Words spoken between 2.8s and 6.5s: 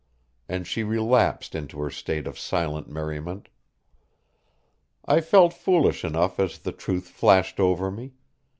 merriment. I felt foolish enough